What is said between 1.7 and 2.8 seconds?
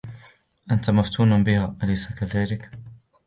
أليس كذلك؟